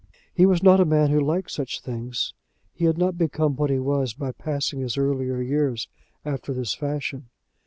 He 0.33 0.47
was 0.47 0.63
not 0.63 0.79
a 0.79 0.83
man 0.85 1.11
who 1.11 1.19
liked 1.19 1.51
such 1.51 1.79
things. 1.79 2.33
He 2.73 2.85
had 2.85 2.97
not 2.97 3.19
become 3.19 3.55
what 3.55 3.69
he 3.69 3.77
was 3.77 4.15
by 4.15 4.31
passing 4.31 4.79
his 4.79 4.97
earlier 4.97 5.39
years 5.39 5.87
after 6.25 6.55
this 6.55 6.73
fashion. 6.73 7.27